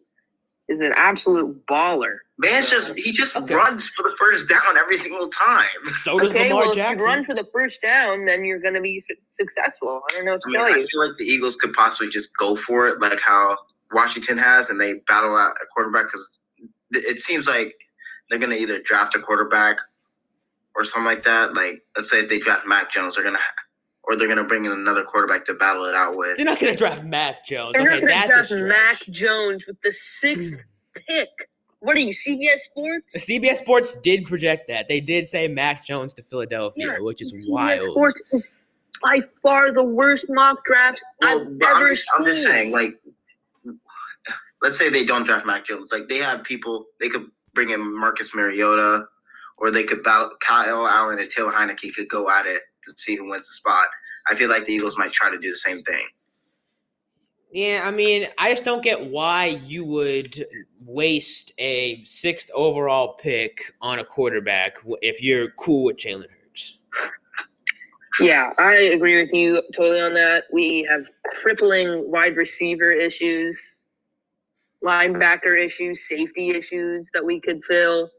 is 0.73 0.81
an 0.81 0.93
absolute 0.95 1.65
baller. 1.67 2.19
Man's 2.39 2.69
just 2.69 2.93
he 2.97 3.13
just 3.13 3.35
Okay. 3.35 3.55
runs 3.55 3.89
for 3.89 4.03
the 4.03 4.15
first 4.19 4.49
down 4.49 4.77
every 4.77 4.99
single 4.99 5.29
time. 5.31 5.69
So 6.03 6.19
does 6.19 6.31
okay, 6.31 6.51
Lamar 6.51 6.67
well, 6.67 6.71
if 6.71 6.77
you 6.77 7.05
run 7.05 7.25
for 7.25 7.35
the 7.35 7.47
first 7.53 7.81
down, 7.81 8.27
then 8.27 8.45
you're 8.45 8.61
going 8.61 8.75
to 8.75 8.81
be 8.83 9.03
successful. 9.33 10.03
I 10.11 10.15
don't 10.17 10.27
know 10.27 10.33
what 10.33 10.43
I 10.45 10.49
mean, 10.49 10.57
tell 10.59 10.67
I 10.67 10.77
you. 10.77 10.87
feel 10.87 11.09
like 11.09 11.17
the 11.19 11.25
Eagles 11.25 11.57
could 11.57 11.73
possibly 11.73 12.11
just 12.11 12.29
go 12.39 12.55
for 12.55 12.89
it, 12.89 13.01
like 13.01 13.19
how 13.21 13.57
Washington 13.93 14.37
has, 14.37 14.69
and 14.69 14.79
they 14.81 14.95
battle 15.09 15.35
out 15.35 15.55
a 15.63 15.67
quarterback 15.73 16.07
because 16.07 16.39
it 16.93 17.23
seems 17.23 17.47
like 17.47 17.75
they're 18.29 18.39
gonna 18.39 18.57
either 18.57 18.81
draft 18.83 19.15
a 19.15 19.19
quarterback 19.21 19.79
or 20.75 20.85
something 20.85 21.07
like 21.07 21.23
that. 21.25 21.55
Like, 21.55 21.83
let's 21.97 22.11
say 22.11 22.21
if 22.21 22.29
they 22.29 22.39
draft 22.39 22.67
Mac 22.67 22.93
Jones, 22.93 23.15
they're 23.15 23.25
gonna, 23.25 23.39
or 24.05 24.15
they're 24.15 24.29
gonna 24.29 24.45
bring 24.45 24.67
in 24.67 24.73
another 24.73 25.05
quarterback 25.05 25.47
to 25.47 25.55
battle 25.55 25.87
it 25.87 25.95
out 25.95 26.17
with. 26.17 26.37
They're 26.37 26.45
not 26.45 26.61
going 26.61 26.73
to 26.75 26.77
draft 26.79 27.03
Mac 27.03 27.47
Jones. 27.47 27.73
They're 27.79 27.87
Okay, 27.91 28.01
not 28.01 28.07
going 28.07 28.23
to 28.29 28.29
that's 28.37 28.51
a 28.53 28.59
draft 28.69 28.99
stretch. 28.99 29.09
Mac 29.09 29.17
Jones 29.17 29.65
with 29.67 29.81
the 29.83 29.93
sixth 30.21 30.51
hmm. 30.51 30.57
pick. 31.09 31.29
What 31.87 31.97
are 31.97 32.01
you, 32.01 32.13
CBS 32.13 32.59
Sports? 32.65 33.15
CBS 33.15 33.59
Sports 33.59 33.97
did 34.03 34.27
project 34.27 34.67
that. 34.67 34.89
They 34.89 34.99
did 34.99 35.29
say 35.29 35.47
Mac 35.47 35.85
Jones 35.85 36.13
to 36.15 36.23
Philadelphia, 36.23 36.95
Yeah, 36.95 36.99
which 36.99 37.23
is 37.23 37.33
CBS 37.33 37.49
wild. 37.49 37.91
Sports 37.93 38.21
is 38.33 38.65
by 39.01 39.21
far 39.41 39.71
the 39.73 39.85
worst 39.85 40.25
mock 40.29 40.65
drafts 40.65 41.01
Well, 41.21 41.43
I've 41.43 41.59
but 41.61 41.69
I'm 41.69 41.77
ever 41.77 41.91
just, 41.91 42.09
I'm 42.17 42.25
just 42.25 42.43
saying, 42.43 42.73
like, 42.73 42.99
let's 44.63 44.77
say 44.77 44.89
they 44.89 45.05
don't 45.05 45.23
draft 45.23 45.47
Mac 45.47 45.65
Jones, 45.65 45.93
like 45.93 46.09
they 46.09 46.19
have 46.19 46.43
people 46.43 46.87
they 46.99 47.09
could 47.09 47.27
bring 47.55 47.71
in 47.71 48.01
Marcus 48.01 48.35
Mariota, 48.35 49.05
or 49.59 49.71
they 49.71 49.85
could 49.85 50.03
bout 50.03 50.41
Kyle 50.41 50.89
Allen 50.89 51.21
and 51.21 51.31
Taylor 51.31 51.53
Heinicke 51.53 51.95
could 51.95 52.09
go 52.09 52.29
at 52.29 52.47
it 52.47 52.63
to 52.85 52.95
see 52.97 53.15
who 53.15 53.31
wins 53.31 53.47
the 53.47 53.55
spot. 53.55 53.87
I 54.27 54.35
feel 54.35 54.51
like 54.51 54.67
the 54.67 54.73
Eagles 54.73 54.99
might 54.99 55.13
try 55.13 55.31
to 55.31 55.39
do 55.39 55.51
the 55.51 55.57
same 55.57 55.85
thing. 55.85 56.05
Yeah, 57.57 57.85
I 57.87 57.91
mean, 57.91 58.27
I 58.37 58.51
just 58.51 58.65
don't 58.65 58.83
get 58.83 59.07
why 59.07 59.59
you 59.65 59.83
would 59.87 60.45
waste 60.85 61.55
a 61.57 62.05
sixth 62.05 62.51
overall 62.53 63.15
pick 63.15 63.73
on 63.81 63.99
a 63.99 64.05
quarterback 64.05 64.77
if 65.01 65.23
you're 65.23 65.49
cool 65.53 65.85
with 65.85 65.97
Jalen 65.97 66.27
Hurts. 66.29 66.81
Yeah, 68.21 68.53
I 68.59 68.75
agree 68.75 69.23
with 69.23 69.33
you 69.33 69.63
totally 69.75 70.03
on 70.03 70.13
that. 70.13 70.45
We 70.53 70.87
have 70.91 71.07
crippling 71.25 72.11
wide 72.11 72.37
receiver 72.37 72.93
issues, 72.93 73.81
linebacker 74.85 75.59
issues, 75.59 76.07
safety 76.07 76.51
issues 76.51 77.09
that 77.15 77.25
we 77.25 77.41
could 77.41 77.65
fill. 77.65 78.11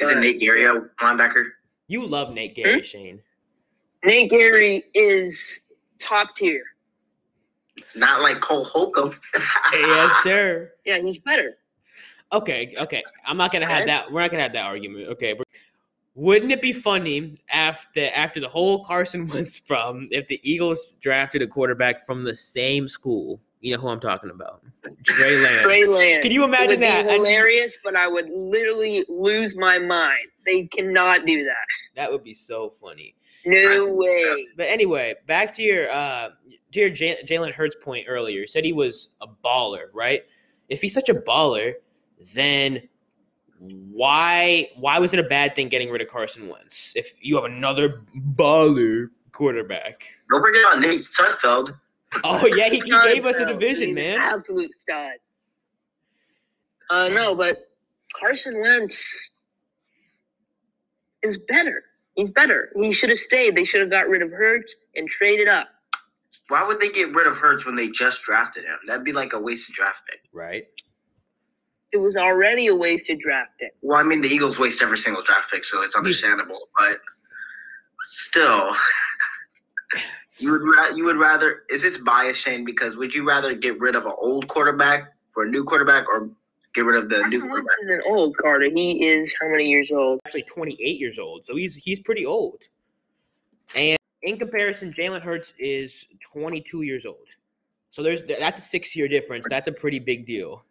Is 0.00 0.10
it 0.10 0.18
Nate 0.18 0.38
Gerry 0.38 0.66
a 0.66 0.82
linebacker? 1.00 1.46
You 1.88 2.04
love 2.06 2.34
Nate 2.34 2.54
Gerry, 2.54 2.74
Hmm? 2.74 2.82
Shane. 2.82 3.22
Nate 4.04 4.30
Gerry 4.30 4.84
is 4.92 5.40
top 5.98 6.36
tier. 6.36 6.73
Not 7.94 8.22
like 8.22 8.40
Cole 8.40 8.64
Holcomb. 8.64 9.18
yes, 9.72 10.22
sir. 10.22 10.72
Yeah, 10.84 11.00
he's 11.00 11.18
better. 11.18 11.56
Okay, 12.32 12.74
okay. 12.78 13.02
I'm 13.26 13.36
not 13.36 13.52
gonna 13.52 13.66
have 13.66 13.86
that. 13.86 14.10
We're 14.10 14.20
not 14.20 14.30
gonna 14.30 14.42
have 14.42 14.52
that 14.54 14.66
argument. 14.66 15.08
Okay. 15.10 15.34
but 15.34 15.46
Wouldn't 16.14 16.50
it 16.50 16.60
be 16.60 16.72
funny 16.72 17.36
after 17.50 18.10
after 18.14 18.40
the 18.40 18.48
whole 18.48 18.84
Carson 18.84 19.26
Wentz 19.32 19.58
from 19.58 20.08
if 20.10 20.26
the 20.26 20.40
Eagles 20.42 20.94
drafted 21.00 21.42
a 21.42 21.46
quarterback 21.46 22.04
from 22.04 22.22
the 22.22 22.34
same 22.34 22.88
school? 22.88 23.40
You 23.64 23.74
know 23.74 23.80
who 23.80 23.88
I'm 23.88 23.98
talking 23.98 24.28
about, 24.28 24.60
Trey 25.04 25.38
Lance. 25.38 25.62
Trey 25.62 25.86
Lance. 25.86 26.22
Can 26.22 26.32
you 26.32 26.42
It 26.42 26.48
would 26.48 26.54
imagine 26.54 26.80
be 26.80 26.84
that? 26.84 27.06
And 27.06 27.16
hilarious, 27.16 27.74
but 27.82 27.96
I 27.96 28.06
would 28.06 28.28
literally 28.28 29.06
lose 29.08 29.56
my 29.56 29.78
mind. 29.78 30.26
They 30.44 30.64
cannot 30.66 31.24
do 31.24 31.44
that. 31.44 31.64
that 31.96 32.12
would 32.12 32.22
be 32.22 32.34
so 32.34 32.68
funny. 32.68 33.14
No 33.46 33.94
way. 33.94 34.48
But 34.58 34.64
anyway, 34.66 35.14
back 35.26 35.54
to 35.54 35.62
your 35.62 35.90
uh 35.90 36.32
to 36.72 36.80
your 36.80 36.90
Ja- 36.90 37.22
Jalen 37.24 37.54
Hurts 37.54 37.74
point 37.82 38.04
earlier. 38.06 38.40
You 38.40 38.46
said 38.46 38.66
he 38.66 38.74
was 38.74 39.16
a 39.22 39.26
baller, 39.42 39.84
right? 39.94 40.24
If 40.68 40.82
he's 40.82 40.92
such 40.92 41.08
a 41.08 41.14
baller, 41.14 41.72
then 42.34 42.86
why 43.58 44.68
why 44.76 44.98
was 44.98 45.14
it 45.14 45.20
a 45.20 45.24
bad 45.24 45.54
thing 45.54 45.70
getting 45.70 45.88
rid 45.88 46.02
of 46.02 46.08
Carson 46.08 46.48
Wentz 46.48 46.92
if 46.96 47.18
you 47.24 47.36
have 47.36 47.44
another 47.44 48.02
baller 48.36 49.08
quarterback? 49.32 50.04
Don't 50.30 50.42
forget 50.42 50.60
about 50.60 50.80
Nate 50.80 51.00
Sudfeld. 51.00 51.78
Oh 52.24 52.46
yeah, 52.46 52.68
he, 52.68 52.80
he 52.80 52.98
gave 53.02 53.26
us 53.26 53.36
a 53.36 53.46
division, 53.46 53.88
he's 53.88 53.96
an 53.96 54.14
man. 54.14 54.18
Absolute 54.18 54.72
stud. 54.78 55.12
Uh, 56.90 57.08
no, 57.08 57.34
but 57.34 57.68
Carson 58.18 58.60
Wentz 58.60 59.02
is 61.22 61.38
better. 61.48 61.82
He's 62.14 62.30
better. 62.30 62.70
He 62.76 62.92
should 62.92 63.10
have 63.10 63.18
stayed. 63.18 63.56
They 63.56 63.64
should 63.64 63.80
have 63.80 63.90
got 63.90 64.08
rid 64.08 64.22
of 64.22 64.30
Hurts 64.30 64.74
and 64.94 65.08
traded 65.08 65.48
up. 65.48 65.68
Why 66.48 66.66
would 66.66 66.78
they 66.78 66.90
get 66.90 67.12
rid 67.14 67.26
of 67.26 67.36
Hurts 67.36 67.64
when 67.64 67.74
they 67.74 67.88
just 67.88 68.22
drafted 68.22 68.64
him? 68.64 68.76
That'd 68.86 69.04
be 69.04 69.12
like 69.12 69.32
a 69.32 69.40
wasted 69.40 69.74
draft 69.74 70.02
pick. 70.08 70.20
Right. 70.32 70.64
It 71.92 71.96
was 71.96 72.16
already 72.16 72.66
a 72.66 72.74
wasted 72.74 73.20
draft 73.20 73.52
pick. 73.58 73.72
Well, 73.80 73.98
I 73.98 74.02
mean, 74.02 74.20
the 74.20 74.28
Eagles 74.28 74.58
waste 74.58 74.82
every 74.82 74.98
single 74.98 75.22
draft 75.22 75.50
pick, 75.50 75.64
so 75.64 75.82
it's 75.82 75.94
understandable. 75.94 76.68
But 76.78 76.98
still, 78.02 78.74
you 80.38 80.50
would 80.52 80.62
ra- 80.62 80.94
you 80.94 81.04
would 81.04 81.16
rather 81.16 81.62
is 81.70 81.82
this 81.82 81.96
bias, 81.96 82.36
Shane? 82.36 82.64
Because 82.64 82.96
would 82.96 83.14
you 83.14 83.26
rather 83.26 83.54
get 83.54 83.78
rid 83.80 83.94
of 83.94 84.06
an 84.06 84.12
old 84.18 84.48
quarterback 84.48 85.14
for 85.32 85.44
a 85.44 85.48
new 85.48 85.64
quarterback, 85.64 86.08
or 86.08 86.30
get 86.74 86.84
rid 86.84 87.02
of 87.02 87.08
the 87.08 87.18
new 87.28 87.40
Carson 87.40 87.50
Wentz 87.50 87.66
quarterback? 87.66 87.76
isn't 87.84 88.02
old, 88.06 88.36
Carter. 88.36 88.70
He 88.70 89.06
is 89.06 89.32
how 89.40 89.48
many 89.48 89.66
years 89.66 89.90
old? 89.92 90.20
Actually 90.26 90.42
28 90.42 91.00
years 91.00 91.18
old, 91.18 91.44
so 91.44 91.56
he's 91.56 91.74
he's 91.74 92.00
pretty 92.00 92.26
old. 92.26 92.62
And 93.76 93.96
in 94.22 94.38
comparison, 94.38 94.92
Jalen 94.92 95.22
Hurts 95.22 95.54
is 95.58 96.06
22 96.32 96.82
years 96.82 97.06
old. 97.06 97.28
So 97.90 98.02
there's 98.02 98.22
that's 98.24 98.60
a 98.60 98.64
six 98.64 98.96
year 98.96 99.06
difference. 99.06 99.46
That's 99.48 99.68
a 99.68 99.72
pretty 99.72 100.00
big 100.00 100.26
deal. 100.26 100.64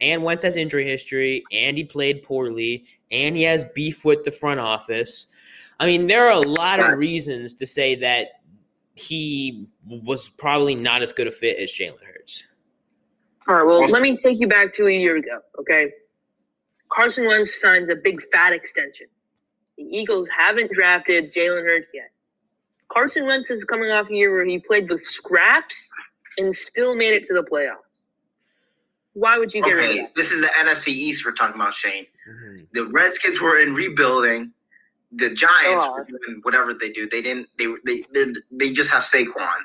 And 0.00 0.24
Wentz 0.24 0.42
has 0.42 0.56
injury 0.56 0.86
history, 0.88 1.44
and 1.52 1.76
he 1.76 1.84
played 1.84 2.22
poorly, 2.22 2.86
and 3.10 3.36
he 3.36 3.42
has 3.44 3.64
beef 3.74 4.04
with 4.04 4.24
the 4.24 4.32
front 4.32 4.58
office. 4.58 5.26
I 5.78 5.86
mean, 5.86 6.06
there 6.06 6.26
are 6.26 6.32
a 6.32 6.40
lot 6.40 6.80
of 6.80 6.98
reasons 6.98 7.54
to 7.54 7.66
say 7.66 7.94
that 7.96 8.41
he 8.94 9.66
was 9.86 10.28
probably 10.28 10.74
not 10.74 11.02
as 11.02 11.12
good 11.12 11.26
a 11.26 11.32
fit 11.32 11.58
as 11.58 11.70
Jalen 11.70 12.02
Hurts. 12.04 12.44
All 13.48 13.54
right, 13.56 13.64
well, 13.64 13.80
let 13.86 14.02
me 14.02 14.16
take 14.16 14.38
you 14.38 14.46
back 14.46 14.72
to 14.74 14.86
a 14.86 14.90
year 14.92 15.16
ago, 15.16 15.40
okay? 15.58 15.92
Carson 16.90 17.26
Wentz 17.26 17.60
signs 17.60 17.88
a 17.88 17.96
big 17.96 18.22
fat 18.30 18.52
extension. 18.52 19.06
The 19.76 19.84
Eagles 19.84 20.28
haven't 20.36 20.70
drafted 20.72 21.32
Jalen 21.32 21.64
Hurts 21.64 21.88
yet. 21.92 22.10
Carson 22.88 23.26
Wentz 23.26 23.50
is 23.50 23.64
coming 23.64 23.90
off 23.90 24.10
a 24.10 24.14
year 24.14 24.32
where 24.32 24.44
he 24.44 24.58
played 24.58 24.88
with 24.90 25.02
scraps 25.02 25.88
and 26.38 26.54
still 26.54 26.94
made 26.94 27.14
it 27.14 27.26
to 27.26 27.34
the 27.34 27.42
playoffs. 27.42 27.78
Why 29.14 29.38
would 29.38 29.52
you 29.52 29.62
get 29.62 29.70
rid 29.72 29.90
of 29.90 29.96
that? 29.96 30.14
this 30.14 30.30
is 30.32 30.40
the 30.40 30.48
NFC 30.58 30.88
East 30.88 31.24
we're 31.24 31.32
talking 31.32 31.56
about, 31.60 31.74
Shane. 31.74 32.06
Mhm. 32.28 32.66
The 32.72 32.86
Redskins 32.86 33.40
were 33.40 33.58
in 33.58 33.74
rebuilding. 33.74 34.52
The 35.14 35.30
Giants 35.30 35.84
Oh. 35.86 35.92
were 35.94 36.04
doing 36.04 36.40
whatever 36.42 36.72
they 36.74 36.90
do. 36.90 37.08
They 37.08 37.20
didn't. 37.22 37.48
They 37.58 37.66
they 37.84 38.04
they, 38.14 38.32
they 38.50 38.72
just 38.72 38.90
have 38.90 39.02
Saquon, 39.02 39.58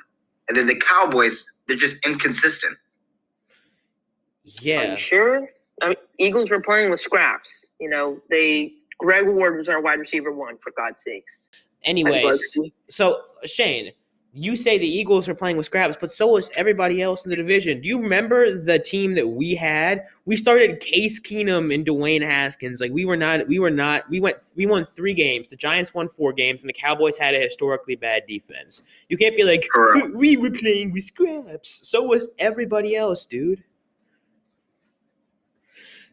and 0.48 0.56
then 0.56 0.66
the 0.66 0.76
Cowboys. 0.76 1.46
They're 1.66 1.76
just 1.76 1.96
inconsistent. 2.06 2.72
Are 2.74 4.62
Yeah. 4.62 4.92
you 4.92 4.98
sure? 4.98 5.48
I 5.82 5.88
mean, 5.88 5.96
Eagles 6.18 6.50
were 6.50 6.60
playing 6.62 6.90
with 6.90 7.00
scraps. 7.00 7.50
You 7.80 7.88
know, 7.90 8.20
they 8.30 8.72
Greg 8.98 9.26
Ward 9.28 9.56
was 9.58 9.68
our 9.68 9.80
wide 9.80 10.00
receiver 10.00 10.32
one, 10.32 10.58
for 10.58 10.72
God's 10.76 11.02
sakes. 11.04 11.40
Anyways, 11.84 12.58
so 12.88 13.22
Shane, 13.44 13.92
you 14.38 14.54
say 14.54 14.78
the 14.78 14.88
Eagles 14.88 15.28
are 15.28 15.34
playing 15.34 15.56
with 15.56 15.66
scraps, 15.66 15.96
but 16.00 16.12
so 16.12 16.36
is 16.36 16.48
everybody 16.54 17.02
else 17.02 17.24
in 17.24 17.30
the 17.30 17.36
division. 17.36 17.80
Do 17.80 17.88
you 17.88 18.00
remember 18.00 18.56
the 18.56 18.78
team 18.78 19.14
that 19.14 19.26
we 19.26 19.56
had? 19.56 20.04
We 20.26 20.36
started 20.36 20.78
Case 20.78 21.18
Keenum 21.18 21.74
and 21.74 21.84
Dwayne 21.84 22.22
Haskins. 22.22 22.80
Like 22.80 22.92
we 22.92 23.04
were 23.04 23.16
not, 23.16 23.48
we 23.48 23.58
were 23.58 23.70
not. 23.70 24.08
We 24.08 24.20
went, 24.20 24.36
we 24.54 24.64
won 24.64 24.84
three 24.84 25.14
games. 25.14 25.48
The 25.48 25.56
Giants 25.56 25.92
won 25.92 26.08
four 26.08 26.32
games, 26.32 26.62
and 26.62 26.68
the 26.68 26.74
Cowboys 26.74 27.18
had 27.18 27.34
a 27.34 27.40
historically 27.40 27.96
bad 27.96 28.22
defense. 28.28 28.82
You 29.08 29.16
can't 29.16 29.36
be 29.36 29.42
like, 29.42 29.66
Correct. 29.72 30.14
we 30.14 30.36
were 30.36 30.50
playing 30.50 30.92
with 30.92 31.04
scraps. 31.04 31.88
So 31.88 32.04
was 32.04 32.28
everybody 32.38 32.94
else, 32.94 33.26
dude. 33.26 33.64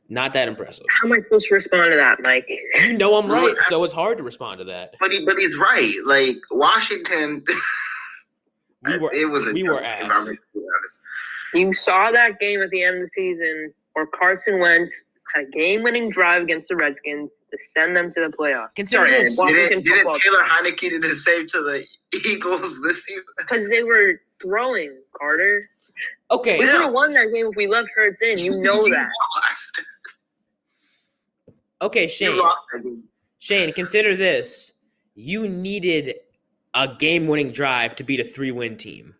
Not 0.10 0.34
that 0.34 0.48
impressive. 0.48 0.86
How 0.89 1.08
am 1.08 1.13
I 1.13 1.20
supposed 1.20 1.48
to 1.48 1.55
respond 1.55 1.91
to 1.91 1.98
that, 1.98 2.20
Mike? 2.24 2.48
You 2.79 2.94
know 2.94 3.15
I'm 3.15 3.29
right, 3.29 3.55
so 3.70 3.84
it's 3.84 3.94
hard 3.94 4.17
to 4.17 4.24
respond 4.24 4.60
to 4.60 4.63
that. 4.65 4.96
But 5.00 5.12
he 5.12 5.25
but 5.25 5.38
he's 5.38 5.58
right. 5.58 5.96
Like 6.05 6.38
Washington, 6.51 7.44
We 8.84 8.98
were, 8.98 9.12
it 9.13 9.25
was 9.29 9.48
a 9.48 9.51
we 9.53 9.63
joke, 9.63 9.72
were 9.74 9.79
if 9.79 9.86
ass. 9.86 10.01
I'm 10.03 10.12
honest. 10.12 10.39
You 11.53 11.74
saw 11.74 12.12
that 12.12 12.39
game 12.39 12.62
at 12.62 12.70
the 12.70 12.84
end 12.84 12.98
of 12.98 13.03
the 13.03 13.10
season 13.15 13.74
where 13.94 14.05
Carson 14.08 14.60
Wentz 14.60 14.94
had 15.34 15.46
a 15.46 15.50
game-winning 15.51 16.10
drive 16.10 16.44
against 16.44 16.67
the 16.67 16.75
Redskins 16.75 17.29
to 17.51 17.58
send 17.74 17.96
them 17.96 18.13
to 18.13 18.27
the 18.29 18.36
playoffs. 18.38 18.75
Consider 18.75 19.08
Sorry, 19.08 19.24
this. 19.24 19.38
Washington 19.38 19.82
Didn't, 19.82 19.84
didn't 19.86 20.20
Taylor. 20.22 20.44
Heinicke 20.44 20.89
do 20.89 21.00
the 21.00 21.15
same 21.15 21.48
to 21.48 21.62
the 21.62 21.86
Eagles 22.27 22.82
this 22.84 23.03
season? 23.05 23.24
Because 23.38 23.70
they 23.70 23.84
were 23.84 24.20
throwing, 24.41 24.98
Carter. 25.17 25.63
Okay, 26.32 26.60
We 26.60 26.65
Yeah. 26.65 26.74
would 26.74 26.82
have 26.86 26.94
won 26.94 27.13
that 27.13 27.32
game 27.34 27.48
if 27.48 27.55
we 27.55 27.67
left 27.67 27.88
Hurts 27.96 28.22
in. 28.22 28.38
You 28.38 28.58
know 28.62 28.88
that. 28.89 29.10
lost. 29.50 29.82
okay, 31.82 32.08
Shane. 32.08 32.38
lost 32.38 32.63
that 32.74 32.84
game. 32.84 33.03
Shane, 33.39 33.72
consider 33.74 34.15
this. 34.15 34.74
You 35.13 35.48
needed 35.48 36.15
a 36.75 36.94
game-winning 37.00 37.51
drive 37.51 37.96
to 37.96 38.03
beat 38.03 38.20
a 38.20 38.24
three-win 38.24 38.77
team. 38.77 39.15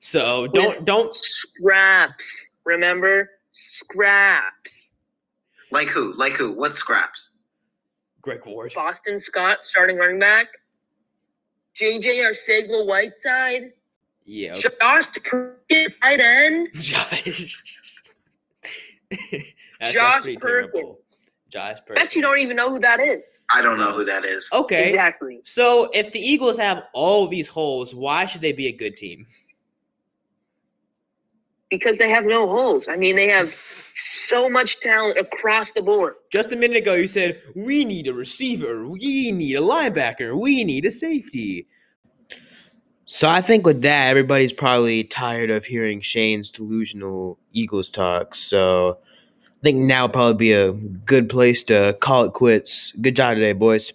So 0.00 0.46
don't 0.48 0.84
don't 0.84 1.12
Scraps. 1.14 2.24
Remember? 2.64 3.30
Scraps. 3.52 4.90
Like 5.70 5.88
who? 5.88 6.12
Like 6.14 6.34
who? 6.34 6.52
What 6.52 6.76
scraps? 6.76 7.32
Greg 8.20 8.44
Ward. 8.46 8.72
Boston 8.74 9.18
Scott 9.20 9.62
starting 9.62 9.96
running 9.96 10.18
back. 10.18 10.48
JJ 11.80 12.04
Arcega 12.24 12.86
Whiteside. 12.86 13.72
Yeah. 14.24 14.54
okay. 14.56 14.68
Josh 14.80 15.06
Perkins 15.24 15.92
tight 16.02 16.20
end. 16.20 16.68
Josh. 16.74 17.62
That's- 19.10 19.52
that's 19.78 19.92
Josh 19.94 20.22
pretty 20.22 20.38
Perkins. 20.38 20.72
terrible. 20.72 20.98
Josh 21.48 21.78
Perkins. 21.86 22.06
Bet 22.06 22.16
you 22.16 22.22
don't 22.22 22.38
even 22.38 22.56
know 22.56 22.70
who 22.70 22.80
that 22.80 23.00
is. 23.00 23.24
I 23.50 23.62
don't 23.62 23.78
know 23.78 23.92
who 23.92 24.04
that 24.04 24.24
is. 24.24 24.48
Okay. 24.52 24.88
Exactly. 24.88 25.40
So 25.44 25.90
if 25.94 26.12
the 26.12 26.20
Eagles 26.20 26.58
have 26.58 26.84
all 26.92 27.28
these 27.28 27.48
holes, 27.48 27.94
why 27.94 28.26
should 28.26 28.40
they 28.40 28.52
be 28.52 28.66
a 28.66 28.72
good 28.72 28.96
team? 28.96 29.26
Because 31.70 31.98
they 31.98 32.08
have 32.10 32.24
no 32.24 32.48
holes. 32.48 32.86
I 32.88 32.96
mean, 32.96 33.16
they 33.16 33.28
have 33.28 33.48
so 33.96 34.48
much 34.48 34.80
talent 34.80 35.18
across 35.18 35.70
the 35.72 35.82
board. 35.82 36.14
Just 36.32 36.52
a 36.52 36.56
minute 36.56 36.76
ago, 36.76 36.94
you 36.94 37.08
said 37.08 37.40
we 37.54 37.84
need 37.84 38.08
a 38.08 38.14
receiver, 38.14 38.88
we 38.88 39.30
need 39.30 39.54
a 39.54 39.60
linebacker, 39.60 40.38
we 40.38 40.64
need 40.64 40.84
a 40.84 40.90
safety. 40.90 41.68
So 43.08 43.28
I 43.28 43.40
think 43.40 43.64
with 43.64 43.82
that, 43.82 44.08
everybody's 44.08 44.52
probably 44.52 45.04
tired 45.04 45.50
of 45.50 45.64
hearing 45.64 46.00
Shane's 46.00 46.50
delusional 46.50 47.38
Eagles 47.52 47.88
talk. 47.88 48.34
So 48.34 48.90
I 48.90 49.05
think 49.66 49.78
now 49.78 50.04
would 50.04 50.12
probably 50.12 50.34
be 50.34 50.52
a 50.52 50.70
good 50.72 51.28
place 51.28 51.64
to 51.64 51.96
call 51.98 52.24
it 52.24 52.32
quits. 52.32 52.92
Good 53.00 53.16
job 53.16 53.34
today, 53.34 53.52
boys. 53.52 53.92